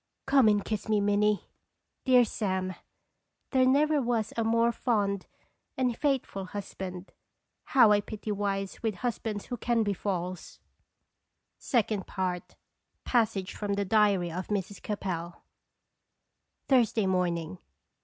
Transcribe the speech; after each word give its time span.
Come 0.25 0.47
and 0.47 0.65
kiss 0.65 0.89
me, 0.89 0.99
Minnie." 0.99 1.45
Dear 2.05 2.25
Sam! 2.25 2.73
There 3.51 3.67
never 3.67 4.01
was 4.01 4.33
a 4.35 4.43
more 4.43 4.71
fond 4.71 5.27
and 5.77 5.95
faithful 5.95 6.45
husband. 6.45 7.11
How 7.65 7.91
I 7.91 8.01
pity 8.01 8.31
wives 8.31 8.81
with 8.81 8.95
husbands 8.95 9.45
who 9.45 9.57
can 9.57 9.83
be 9.83 9.93
false! 9.93 10.59
II. 11.71 12.01
PASSAGE 13.05 13.53
FROM 13.55 13.75
THE 13.75 13.85
DIARY 13.85 14.31
OF 14.31 14.47
MRS. 14.47 14.81
CAPEL. 14.81 15.43
Thursday 16.67 17.05
morning. 17.05 17.59